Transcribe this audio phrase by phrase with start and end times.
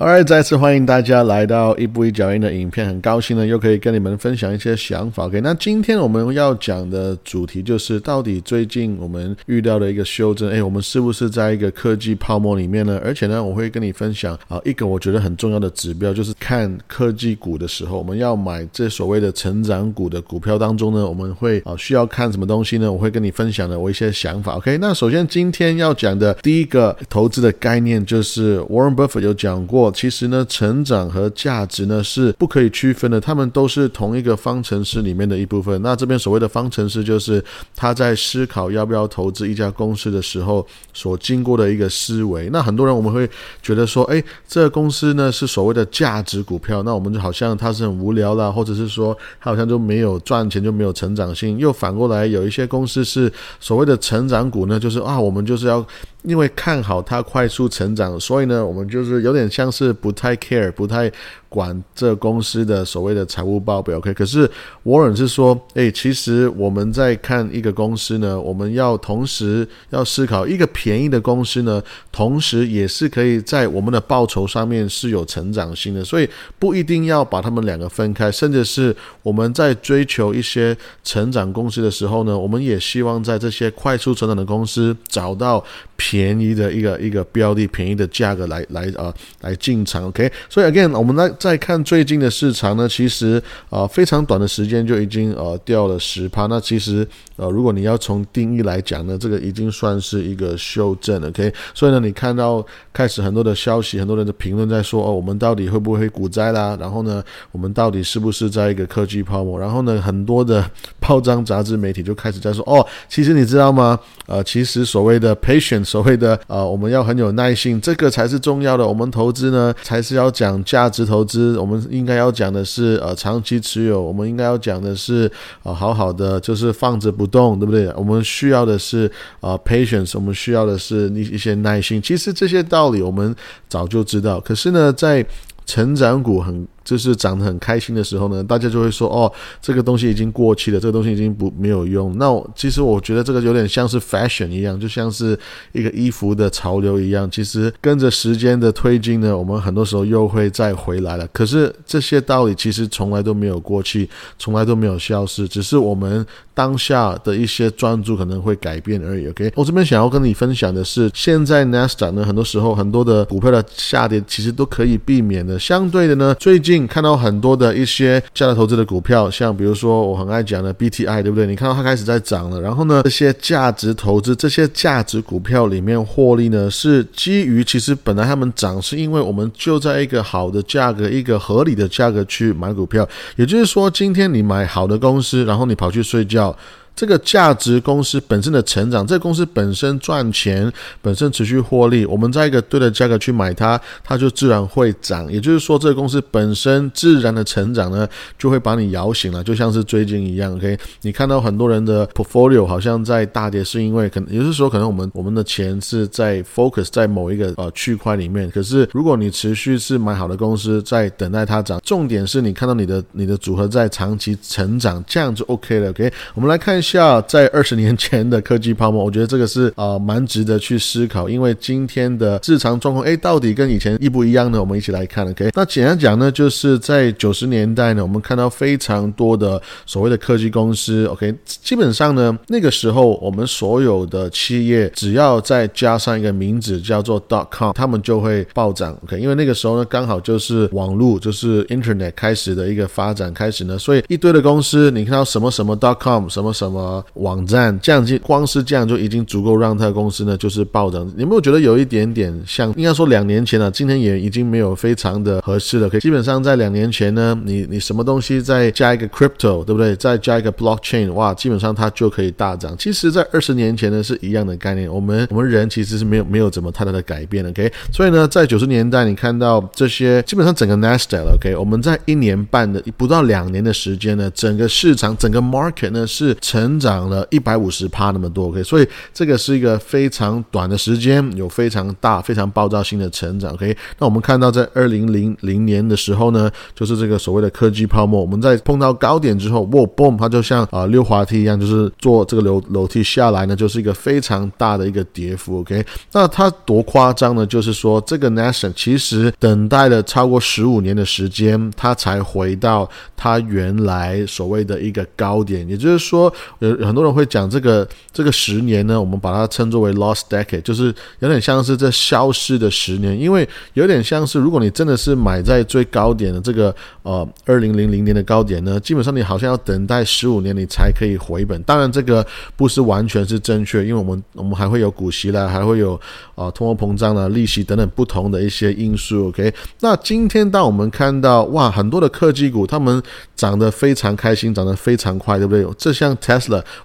[0.00, 5.26] oi 再次欢迎大家来到一步一脚印的影片，很高兴呢，又可以跟你们分享一些想法。
[5.26, 13.00] OK，那今天我们要讲的主题就是，到底最近我们遇到的一个修正，哎，我们是不是在一个科技泡沫里面呢？
[13.04, 22.92] 而且呢，我会跟你分享啊，一个我觉得很重要的指标，就是看科技股的时候，我们要买这所谓的成长股的股票当中呢，我们会啊需要看什么东西呢？
[22.92, 24.58] 我会跟你分享的我一些想法。
[24.58, 29.87] OK，那首先今天要讲的第一个投资的概念，就是 Warren Buffett 有讲过。
[29.90, 35.80] 其实呢，成长和价值呢是不可以区分的，他们都是同一个方程式里面的一部分。
[35.82, 37.42] 那这边所谓的方程式，就是
[37.74, 42.48] 他在思考要不要投资一家公司的时候所经过的一个思维。
[42.50, 43.28] 那很多人我们会
[43.62, 51.58] 觉得说，哎，这个公司呢是所谓的价值股票，那我们就好像它是很无聊啦，或者是说它好像就没有赚钱，就没有成长性。
[51.58, 55.84] 又反过来，有一些公司是所谓的成长股呢，就是啊，我们就是要。
[56.22, 61.10] 因为看好它快速成长，所以呢，我们就是有点像是不太 care，不太。
[61.48, 64.12] 管这公司的所谓的财务报表，OK？
[64.12, 64.48] 可是
[64.82, 71.82] 沃伦是说，哎，其实我们在看一个公司呢，我们要同时要思考一个便宜的公司呢，
[72.12, 85.64] 同时也是可以在我们的报酬上面是有成长性的，所以不一定要把他们两个分开，甚至是我们在追求一些成长公司的时候呢，我们也希望在这些快速成长的公司找到
[85.96, 90.30] 便宜的一个一个标的，便宜的价格来来啊来进场，OK？
[90.50, 91.26] 所以 again，我们来。
[91.38, 96.46] 再看最近的市场呢，其实啊非常短的时间就已经呃掉了十趴。
[96.46, 101.28] 那其实呃如果你要从定义来讲呢，这个已经算是一个修正了。
[101.28, 106.76] OK，所以呢你看到开始很多的消息，很多人的评论在说哦，我们到底会不会股灾啦？
[106.80, 109.60] 然后呢，我们到底是不是在一个科技泡沫？
[109.60, 113.98] 然后呢，很多的报章杂志媒体就开始在说哦，其实你知道吗？
[114.26, 118.84] 呃，其实所谓的 patient，所谓的呃我们要很有耐心，这个才是重要的。
[118.84, 121.27] 我们投资呢，才是要讲价值投。
[121.28, 125.30] 资我们应该要讲的是呃长期持有，我们应该要讲的是
[125.62, 127.92] 呃好好的就是放着不动，对不对？
[127.96, 132.00] 我们需要的是呃 patience，我们需要的是一一些耐心。
[132.00, 133.36] 其实这些道理我们
[133.68, 135.24] 早就知道，可是呢，在
[135.66, 136.66] 成长股很。
[136.88, 142.16] 就是涨得很开心的时候呢，大家就会说哦，这个东西已经过期了，这个东西已经不没有用。
[142.16, 142.26] 那
[142.56, 145.38] 其实我觉得这个有点像是 fashion 一样，就像是
[145.72, 147.30] 一个衣服的潮流一样。
[147.30, 151.28] 其实跟着时间的推进呢，我们很多时候又会再回来了。
[151.30, 156.24] 可是这些道理其实从来都没有过去，从来都没有消失，只是我们
[156.54, 159.28] 当下的一些专注可能会改变而已。
[159.28, 165.58] OK，我这边想要跟你分享的是，现在 Nasdaq 呢，很多时候很多的股票的下跌其实都可以避免的。
[165.58, 166.77] 相对的呢，最近。
[166.86, 171.46] 看到很多的一些价值投资的股票，像比如说我很爱讲的 BTI，对不对？
[171.46, 183.08] 你看到它开始在涨了，然后呢，这些价值投资、这些价值股票里面获利呢，是基于其实本来他们涨，是因为我们就在一个好的价格、一个合理的价格去买股票。
[183.36, 186.56] 也就是说，今天你买好的公司，然后你跑去睡觉。
[186.98, 190.68] 这个价值公司本身的成长，这个公司本身赚钱，
[191.00, 195.32] 本身持续获利，我们在一个对的价格去买它，它就自然会涨。
[195.32, 200.56] 也就是说，这个公司本身自然的成长呢，就会把你摇醒了，就像是最近一样。
[200.56, 208.50] OK，你看到很多人的 portfolio 好像在大跌，是因为可能有的时候可能我们我们的钱是在 focus 在某一个呃区块里面。
[208.50, 215.90] 可是如果你持续是买好的公司，在等待它涨，重点是你看到你的你的组合在长期成长，这样就 OK 了。
[215.90, 216.87] OK，我们来看一下。
[216.88, 224.58] 下在二十年前的科技泡沫，我觉得这个是啊蛮值得去思考，因为今天的日常状况，哎，到底跟以前一不一样呢？
[224.58, 225.50] 我们一起来看，OK？
[225.54, 231.34] 那简单讲呢，就是在九十年代呢，我们看到非常多的所谓的科技公司，OK？
[231.44, 239.20] 基本上呢，那个时候我们所有的企业只要再加上一个名字叫做 dot com，他们就会暴涨，OK？
[239.20, 246.77] 因为那个时候呢，刚好就是网络就是 Internet 开始的一个发展开始呢，所以一堆的公司，你看到什么什么 dot com，什么什么。
[246.78, 251.00] 呃，网站这样就光是这样就已经足够让他的公司呢就是暴涨。
[251.16, 252.72] 有没有觉得有一点点像？
[252.76, 255.88] 应该说两年前了，今天也已经没有非常的合适了。
[255.88, 259.96] 可以基本上在两年前呢，你你什么东西再加一个 crypto，对不对？
[259.96, 262.76] 再加一个 blockchain，哇，基本上它就可以大涨。
[262.78, 264.88] 其实，在二十年前呢是一样的概念。
[264.88, 267.50] 我们我们人其实是没有没有怎么太大的改变的。
[267.50, 276.57] OK，所以呢，在九十年代你看到这些，基本上整个 Nasdaq，OK，我们在一年半的不到两年的时间呢，整个市场整个 market 呢是成。
[276.58, 283.76] 成长了一百五十趴那么多，OK，所以这个是一个非常短的时间，有非常大、非常爆炸性的成长，OK。
[283.98, 295.86] 那我们看到在二零零零年的时候呢，就是这个所谓的科技泡沫，我们在碰到高点之后，哇，boom，它就像啊溜滑梯一样，就是坐这个楼楼梯下来呢，就是一个非常大的一个跌幅，OK。
[296.10, 297.46] 那它多夸张呢？
[297.46, 321.62] 就是说这个 Nation 其实等待了超过十五年的时间，它才回到它原来所谓的一个高点，也就是说，有很多人会讲这个这个十年呢，我们把它称作为 lost decade，就是有点像是这消失的十年，因为有点像是如果你真的是买在最高点的这个呃二零零零年的高点呢，基本上你好像要等待十五年你才可以回本。
[321.62, 325.98] 当然这个不是完全是正确，因为我们我们还会有股息啦，还会有
[326.34, 329.28] 啊通货膨胀啦、利息等等不同的一些因素。
[329.28, 333.02] OK，那今天当我们看到哇很多的科技股，他们
[333.36, 335.66] 涨得非常开心，涨得非常快，对不对？
[335.76, 336.16] 这像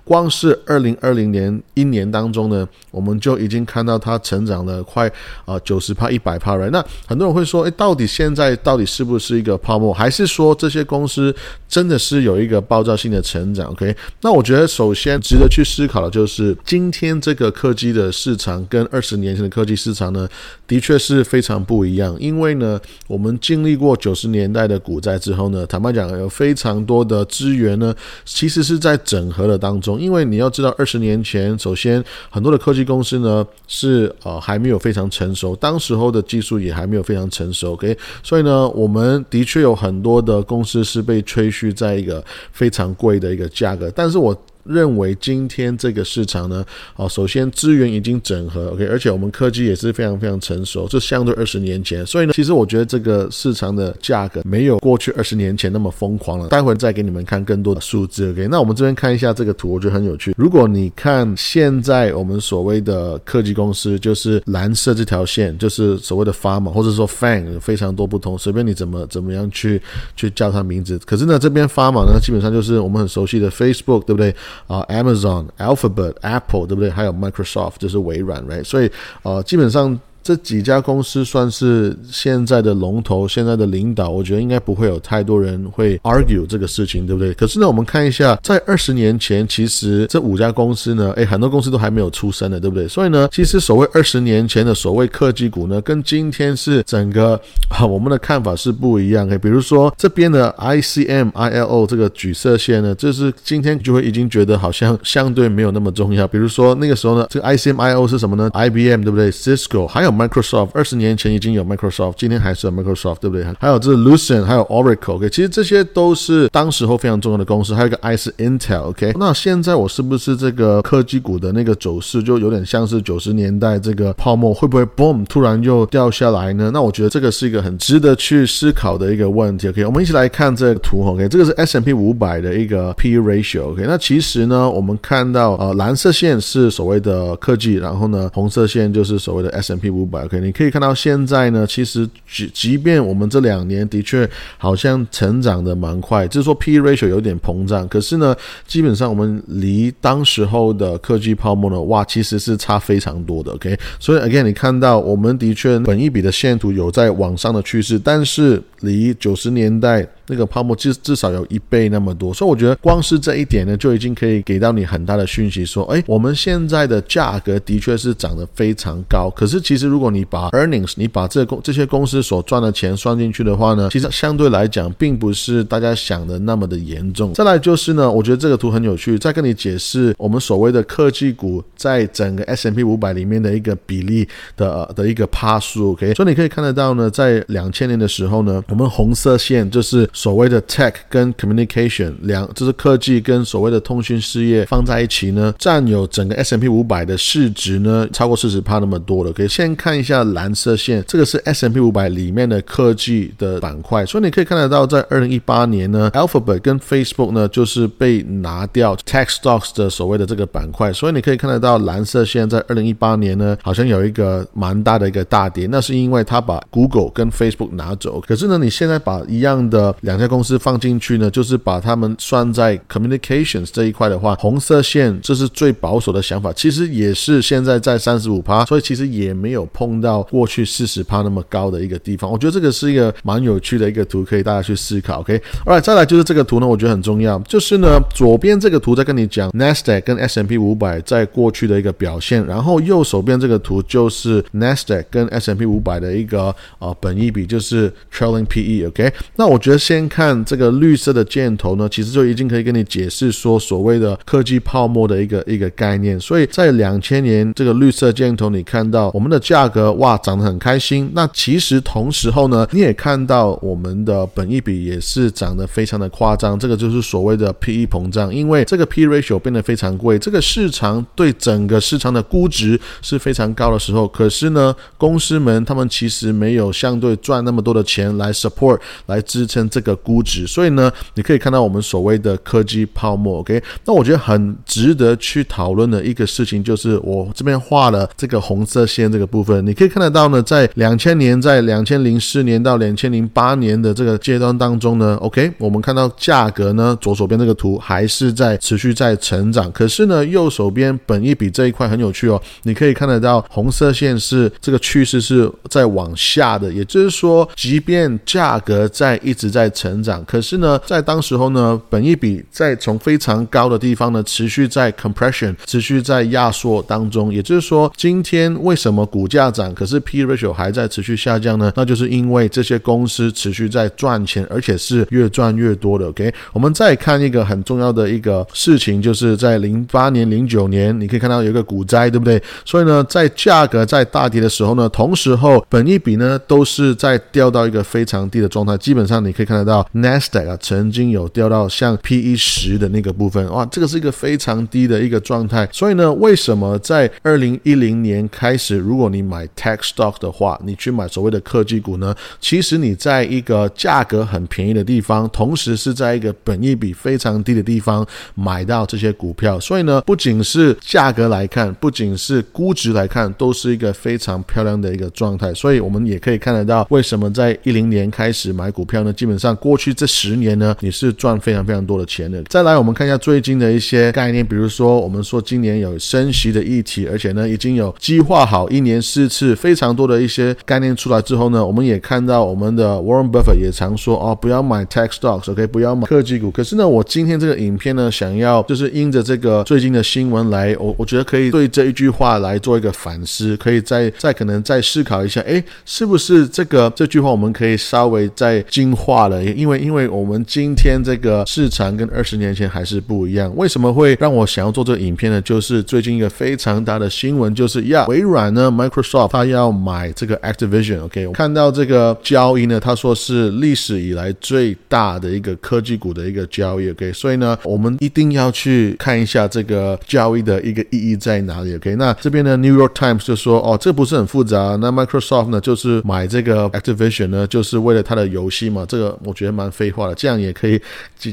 [0.04, 5.12] 光是二零二零年一年当中呢，我们就已经看到它成长了快
[5.46, 6.70] 啊九十帕、一百帕了。
[6.70, 11.36] 那很多人会说，哎，到底现在到底是不是一个泡沫，还是说这些公司
[11.68, 20.28] 真的是有一个爆炸性的成长？OK，那我觉得首先值得去思考的就是，今天这个科技的市场跟二十年前的科技市场呢，
[20.68, 22.16] 的确是非常不一样。
[22.20, 27.94] 因为呢，我们经历过九十年代的股灾之后呢，坦白讲，有非常多的资源呢，
[28.26, 30.00] 其实是在整合的当中。
[30.00, 37.74] 因为你要知道，二十年前，首先很多的科技公司呢是呃还没有非常成熟，当时候的技术也还没有非常成熟。
[37.74, 44.36] OK，所以呢，我们的确有很多的公司是被吹嘘在一个非常贵的一个价格，但是我。
[44.66, 46.66] 认为今天这个市场呢，
[46.96, 56.48] 哦，首先资源已经整合，OK，而且我们科技也是非常非常成熟，这相对二十年前，所以呢，其实我觉得这个市场的价格没有过去二十年前那么疯狂了。
[56.48, 58.48] 待会再给你们看更多的数字，OK。
[58.50, 60.34] 那我们这边看一下这个图，我觉得很有趣。
[60.38, 69.82] 如果你看现在我们所谓的科技公司，就是蓝色这条线，就是所谓的 Pharma 或者说 Fang，非常多不同，随便你怎么怎么样去
[70.16, 70.98] 去叫它名字。
[71.00, 74.34] 可是呢，这边 Pharma 呢，基本上就是我们很熟悉的 Facebook，对不对？
[74.68, 76.90] 啊，Amazon、Alphabet、Apple，对不对？
[76.90, 78.64] 还有 Microsoft，就是微软，right？
[78.64, 78.92] 所以，
[79.24, 80.00] 呃，基本上。
[80.24, 87.34] 这几家公司算是现在的龙头，现在的领导，我觉得应该不会有太多人会 argue 这个事情，对不对？
[87.34, 92.88] 可是呢，我们看一下，在二十年前，其实这五家公司呢，诶，很多公司都还没有出生的，对不对？
[92.88, 97.38] 所以呢，其实所谓二十年前的所谓科技股呢，跟今天是整个
[97.70, 99.28] 啊我们的看法是不一样。
[99.28, 106.26] 诶，比如说这边的 ICM、ILO 这个橘色线呢，就是今天就会已经觉得好像相对没有那么重要。
[106.26, 110.13] 比如说那个时候呢，这个 ICM、ILO 是什么呢？IBM 对不对？Cisco 还有。
[110.14, 113.46] Microsoft 二十年前已经有 Microsoft，今天还是有 Microsoft，对不对？
[113.60, 117.74] 还有这 Lucent，还有 Oracle，OK，其实这些都是当时候非常重要的公司。
[117.74, 119.14] 还有一个 I 是 Intel，OK。
[119.20, 126.70] 那现在我是不是这个科技股的那个走势就有点像是九十年代这个泡沫，会不会 boom 突然又掉下来呢？
[126.72, 129.68] 那我觉得这个是一个很值得去思考的一个问题。
[129.70, 133.84] OK，我们一起来看这个图，OK，这个是 S&P 五百的一个 P/E ratio，OK。
[133.88, 140.03] 那其实呢，我们看到呃蓝色线是所谓的科技，然后呢红色线就是所谓的 S&P 五。
[140.12, 148.36] OK，你可以看到现在呢，其实即即便我们这两年的确好像成长的蛮快，就是说 P ratio 有点膨胀，可是呢，
[148.68, 153.52] 基本上我们离当时候的科技泡沫呢，哇，其实是差非常多的。
[153.54, 160.08] OK，所以 again，你看到我们的确本一笔的线图有在往上的趋势，但是离九十年代。
[160.28, 169.30] 那个泡沫至至少有一倍那么多，所以我觉得光是这一点呢，就已经可以给到你很大的讯息，说，哎，我们现在的价格的确是涨得非常高。
[169.36, 177.34] 可是其实如果你把 earnings，你把这公这些公司所赚的钱算进去的话呢，其实相对来讲，并不是大家想的那么的严重。
[177.34, 184.26] 再来就是呢，我觉得这个图很有趣，再跟你解释我们所谓的科技股在整个 S M P 五百里面的一个比例
[184.56, 185.92] 的的一个趴数。
[185.92, 190.10] OK，所以你可以看得到呢，在两千年的时候呢，我们红色线就是。
[190.14, 199.34] 所谓的 tech 跟 communication 两，就是科技跟所谓的通讯事业放在一起呢，占有整个 S M P 五百的市值呢，超过四十趴那么多了。
[199.34, 218.22] 可以先看一下蓝色线，这个是 S M P 五百里面的科技的板块，所以你可以看得到，在二零一八年呢，Alphabet 跟 Facebook 呢，就是被拿掉 tech stocks 的所谓的这个板块，所以你可以看得到蓝色线在二零一八年呢，好像有一个蛮大的一个大跌，那是因为它把 Google 跟 Facebook 拿走。
[218.22, 232.30] 可是呢，你现在把一样的两家公司放进去呢，就是把他们算在 communications 这一块的话，红色线这是最保守的想法，其实也是现在在三十五趴，所以其实也没有碰到过去四十趴那么高的一个地方。
[232.30, 235.22] 我觉得这个是一个蛮有趣的一个图，可以大家去思考。
[235.22, 248.90] OK，Alright，再来就是这个图呢，我觉得很重要，就是呢左边这个图在跟你讲 Nasdaq 跟 S M P 五百在过去的一个表现，然后右手边这个图就是 Nasdaq 跟 S M P 五百的一个呃本益比，就是 trailing PE。
[248.90, 256.20] OK，那我觉得现先看这个绿色的箭头呢，其实就已经可以跟你解释说所谓的科技泡沫的一个一个概念。
[256.20, 283.40] 所以在两千年这个绿色箭头，你看到我们的价格哇涨得很开心，那其实同时候呢，你也看到我们的本益比也是涨得非常的夸张，这个就是所谓的 PE 膨胀，因为这个 P ratio 变得非常贵，这个市场对整个市场的估值是非常高的时候，可是呢，公司们他们其实没有相对赚那么多的钱来 support 来支撑这个估值，所以呢，你可以看到我们所谓的科技泡沫。
[283.42, 321.72] OK，那我觉得很值得去讨论的一个事情就是我这边画了这个红色线这个部分，你可以看得到呢，在两千年，在两千零四年到两千零八年的这个阶段当中呢，OK，我们看到价格呢，左手边这个图还是在持续在成长，可是呢，右手边本益比这一块很有趣哦，你可以看得到红色线是这个趋势是在往下的，也就是说，即便价格在一直在成长，可是呢，在当时候呢，本一比在从非常高的地方呢，持续在 compression，持续在压缩当中，也就是说，今天为什么股价涨，可是 P ratio 还在持续下降呢？
[321.76, 326.08] 那就是因为这些公司持续在赚钱，而且是越赚越多的。
[326.08, 332.42] OK，我们再看一个很重要的一个事情，就是在零八年、零九年，你可以看到有一个股灾，对不对？
[332.66, 338.78] 所以呢，在价格在大跌的时候呢，同时候本一比呢都是在掉到一个非常低的状态。
[338.78, 345.68] 基本上你可以看到到，Nasdaq 啊曾经有掉到像 PE 十的那个部分，哇，这个是一个非常低的一个状态。
[345.72, 352.16] 所以呢，为什么在二零一零年开始，如果你买 Tech Stock 的话，你去买所谓的科技股呢？
[352.40, 358.06] 其实你在一个价格很便宜的地方，同时是在一个本益比非常低的地方
[358.36, 365.54] 买到这些股票，所以呢，不仅是价格来看，不仅是估值来看，都是一个非常漂亮的一个状态。
[365.54, 369.14] 所以我们也可以看得到，为什么在一零年开始买股票呢？
[369.14, 372.42] 基本上过去这十年呢，你是赚非常非常多的钱的。
[372.44, 386.50] 再来，我们看一下最近的一些概念，比如说我们说今年有升息的议题，而且呢已经有计划好一年四次非常多的一些概念出来之后呢，我们也看到我们的 Warren Buffett 也常说哦，不要买 tech stocks，OK，不要买科技股。
[386.52, 399.43] 可是呢，我今天这个影片呢，想要就是因着这个最近的新闻来，我我觉得可以对这一句话来做一个反思，可以再再可能再思考一下，哎，是不是这个这句话我们可以稍微再精化了？
[399.52, 403.52] 因为因为我们今天这个市场跟二十年前还是不一样。
[403.56, 405.42] 为什么会让我想要做这个影片呢？
[405.42, 421.96] 就是最近一个非常大的新闻，就是呀，微软呢，Microsoft 它要买这个 Activision，OK，我看到这个交易呢，他说是历史以来最大的一个科技股的一个交易，OK，所以呢，我们一定要去看一下这个交易的一个意义在哪里，OK。
[421.96, 430.80] 那这边呢，New York Times 就说，哦，这不是很复杂，那 Microsoft 呢，就是买这个 Activision 呢，就是为了它的游戏嘛，这个我觉得蛮废话的，这样也可以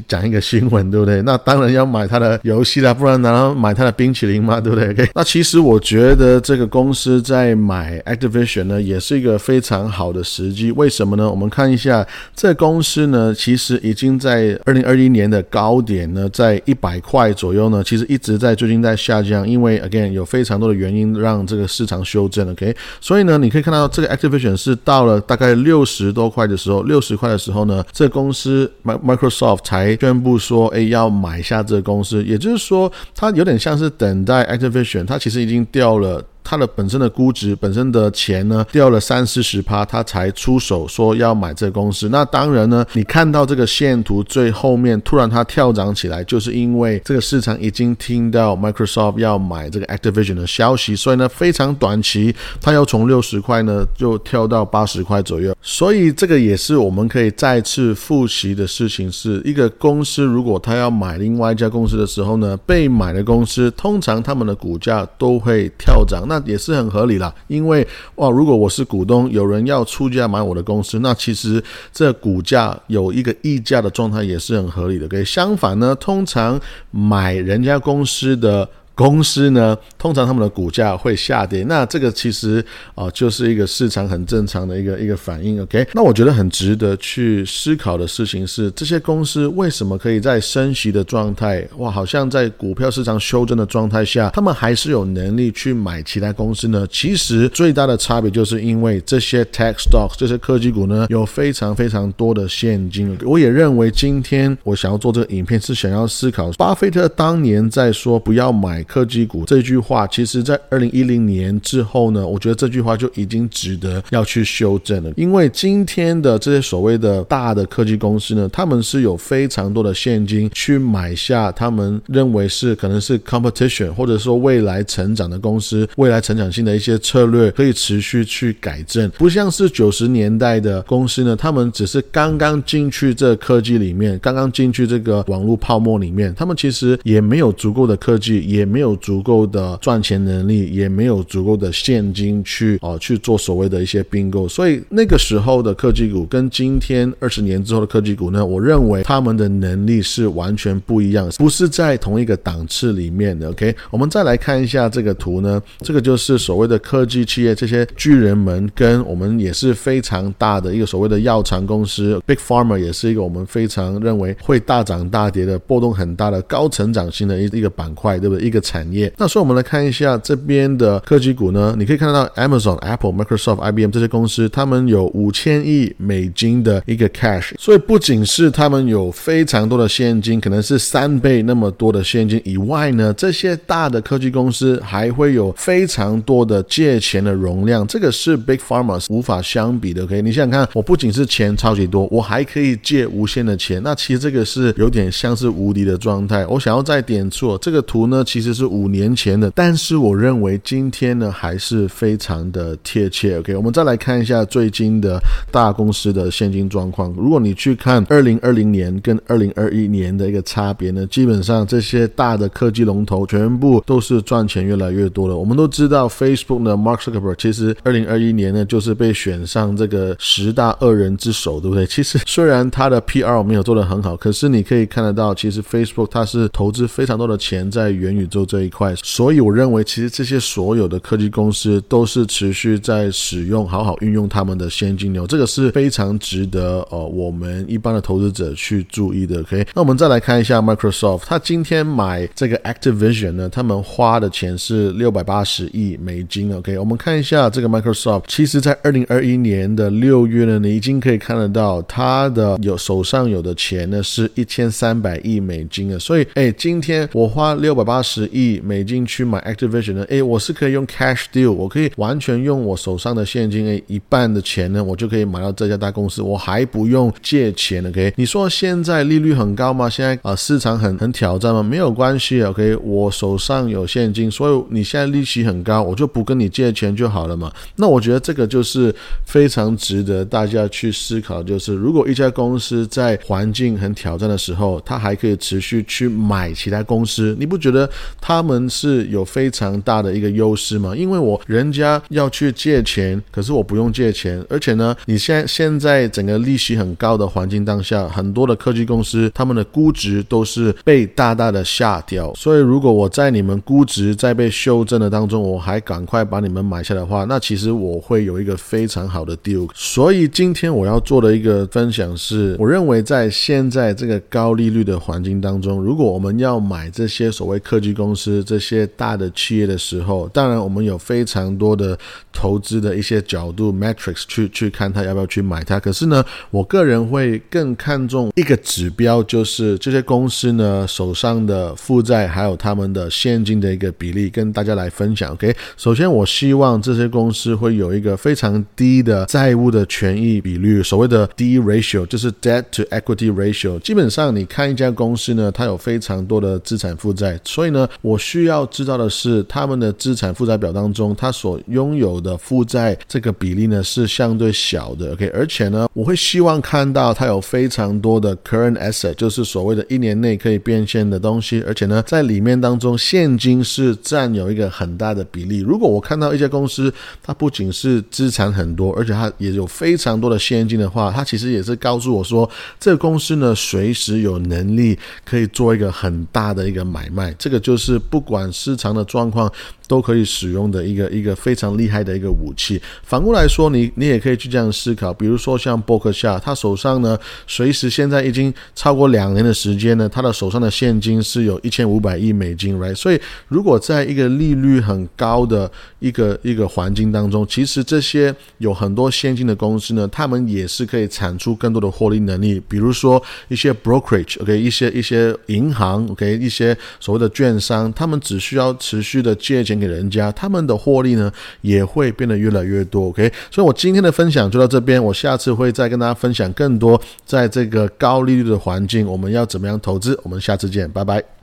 [0.07, 1.21] 讲一个新闻，对不对？
[1.23, 4.59] 那当然要买它的游戏啦，不然难道买它的冰淇淋吗？
[4.59, 5.09] 对不对？OK。
[5.15, 10.71] 那其实我觉得这个公司在买 Activision 呢，也是一个非常好的时机。
[10.71, 11.29] 为什么呢？
[11.29, 12.05] 我们看一下，
[12.35, 19.47] 这公司呢，其实已经在二零二一年的高点呢，在一百块左右呢，其实一直在最近在下降。
[19.47, 22.49] 因为 again 有非常多的原因让这个市场修正。
[22.51, 32.23] OK，所以呢，你可以看到这个 Activision 是到了大概六十多块的时候，六十块的时候呢，这公司 Microsoft 才宣布说，哎，要买下这个公司。
[32.23, 36.23] 也就是说，它有点像是等待 Activation，它其实已经掉了。
[36.43, 42.09] 它的本身的估值、本身的钱呢掉了三四十趴，他才出手说要买这个公司。
[42.09, 55.55] 那当然呢，你看到这个线图最后面突然它跳涨起来，就是因为这个市场已经听到 Microsoft 要买这个 Activision 的消息，所以呢非常短期，它要从六十块呢就跳到八十块左右。
[55.61, 66.27] 所以这个也是我们可以再次复习的事情，是一个公司如果他要买另外一家公司的时候呢，被买的公司通常他们的股价都会跳涨。
[66.31, 67.85] 那也是很合理啦，因为
[68.15, 71.61] 哇，如果我是股东，有人要出价买我的公司，那其实
[71.91, 75.05] 这股价有一个溢价的状态也是很合理的。
[75.09, 76.57] 给相反呢，通常
[76.89, 78.65] 买人家公司的。
[79.01, 81.63] 公司呢，通常他们的股价会下跌。
[81.63, 85.61] 那这个其实啊，就是一个市场很正常的一个一个反应。
[85.61, 96.85] OK，那我觉得很值得去思考的事情是，这些公司为什么可以在升息的状态，哇，好像在股票市场修正的状态下，他们还是有能力去买其他公司呢？
[96.91, 103.17] 其实最大的差别就是因为这些 tech stocks 这些科技股呢，有非常非常多的现金。
[103.23, 115.09] 我也认为今天我想要做这个影片是想要思考，巴菲特当年在说不要买科技股这句话，其实在二零一零年之后呢，我觉得这句话就已经值得要去修正了。
[115.15, 153.49] 因为今天的这些所谓的大的科技公司呢，他们是有非常多的现金去买下他们认为是可能是 competition 或者说未来成长的公司，未来成长性的一些策略可以持续去改正，不像是九十年代的公司呢，他们只是刚刚进去这科技里面，刚刚进去这个网络泡沫里面，他们其实也没有足够的科技，也没有足够的赚钱能力，也没有足够的现金去哦去做所谓的一些并购，所以那个时候的科技股跟今天二十年之后的科技股呢，我认为他们的能力是完全不一样，不是在同一个档次里面的。
[153.49, 168.45] OK，我们再来看一下这个图呢，这个就是所谓的科技企业这些巨人们跟我们也是非常大的一个所谓的药厂公司，Big Pharma 也是一个我们非常认为会大涨大跌的波动很大的高成长性的一一个板块，对不对？
[168.45, 169.11] 一个产业。
[169.17, 190.03] 那所以我们来看一下这边的科技股呢，你可以看到 Amazon、Apple、Microsoft、IBM 这些公司，他们有五千亿美金的一个 cash，所以不仅是他们有非常多的现金，可能是三倍那么多的现金以外呢，这些大的科技公司还会有非常多的借钱的容量，这个是 Big Pharma 无法相比的。
[190.03, 196.45] OK，你想想看，我不仅是钱超级多，我还可以借无限的钱，那其实这个是有点像是无敌的状态。
[196.47, 203.39] 我想要再点错这个图呢，其实是五年前的，但是我认为今天呢还是非常的贴切。
[203.39, 205.19] OK，我们再来看一下最近的
[205.51, 207.11] 大公司的现金状况。
[207.13, 215.37] 如果你去看二零二零年跟二零二一年的一个差别呢，基本上这些大的科技龙头全部都是赚钱越来越多了。
[215.37, 221.85] 我们都知道 Facebook 呢，Mark Zuckerberg 其实二零二一年呢就是被选上这个十大恶人之首，对不对？
[221.91, 228.93] 其实虽然他的 PR 没有做得很好，可是你可以看得到，其实 Facebook 它是投资非常多的钱在元宇宙这一块。
[229.03, 239.39] 所以我认为，其实这些所有的科技公司都是持续在使用、好好运用他们的现金流，这个是非常值得呃我们一般的投资者去注意的。
[239.41, 246.53] OK，那我们再来看一下 Microsoft，他今天买这个 Activision 呢，他们花的钱是六百八十亿美金。
[246.55, 255.99] OK，我们看一下这个 Microsoft，其实在二零二一年的六月呢，你已经可以看得到它的有手上有的钱呢是一千三百亿美金啊。
[255.99, 267.85] 所以，哎，今天我花六百八十亿美金去买 Activision 呢，哎，我是可以用 cash deal，我可以完全用我手上的现金，哎，一半的钱呢，我就可以买到这家大公司，我还不用借钱。
[267.85, 269.89] OK，你说现在利率很高吗？
[269.89, 271.63] 现在啊，市场很很挑战吗？
[271.63, 272.41] 没有关系。
[272.43, 277.51] OK，我手上有现金，所以你现在利息很高，我就不跟你借钱就好了嘛。
[277.75, 278.93] 那我觉得这个就是
[279.25, 287.89] 非常值得大家去思考，就是如果一家公司在环境很挑战的时候，它还可以持续去买其他公司，你不觉得
[288.21, 290.95] 他们是有非常大的一个优势吗？
[290.95, 309.67] 因为我人家要去借钱，可是我不用借钱，而且呢，你现现在整个利息很高的环境当下，很多的科技公司他们的估值都是被大大的下调，所以如果我在你们估值在被修正的当中，我还赶快把你们买下的话，那其实我会有一个非常好的 deal。
[309.73, 321.97] 所以今天我要做的一个分享是，我认为在现在这个高利率的环境当中，如果我们要买这些所谓科技公、公司这些大的企业的时候，当然我们有非常多的
[322.33, 325.79] 投资的一些角度 metrics 去去看它要不要去买它。
[325.79, 335.31] 可是呢，我个人会更看重一个指标，就是这些公司呢手上的负债还有他们的现金的一个比例，跟大家来分享。
[335.31, 343.79] OK，首先我希望这些公司会有一个非常低的债务的权益比率，所谓的 D ratio 就是 debt to equity ratio。
[343.79, 355.13] 基本上你看一家公司呢，它有非常多的资产负债，所以呢，我需要知道的是他们的资产负债表当中，他所拥有的负债这个比例呢是相对小的。
[355.13, 365.59] OK，而且呢，我会希望看到它有非常多的 current asset，就是所谓的一年内可以变现的东西，而且呢，在里面当中现金是占有一个很大的比例。
[365.59, 377.33] 如果我看到一家公司，它不仅是资产很多，而且它也有非常多的现金的话，它其实也是告诉我说，这个公司呢随时有能力可以做一个很大的一个买卖。
[377.37, 379.51] 这个就是是不管市场的状况。
[379.91, 382.81] 都可以使用的一个一个非常厉害的一个武器。
[383.03, 392.95] 反过来说，你你也可以去这样思考，比如说像伯克夏，他手上呢，随时现在已经超过两年的时间呢，他的手上的现金是有一千五百亿美金，right？
[392.95, 402.61] 所以如果在一个利率很高的一个一个环境当中，其实这些有很多现金的公司呢，他们也是可以产出更多的获利能力。
[402.69, 409.80] 比如说一些 brokerage，OK，一些一些银行，OK，一些所谓的券商，他们只需要持续的借钱。
[409.81, 413.07] 给人家，他们的获利呢也会变得越来越多。
[413.07, 420.17] OK，所以我今天的分享就到这边，我下次会再跟大家分享更多，在这个高利率的环境，我们要怎么样投资？
[420.23, 421.40] 我们下次见，拜拜。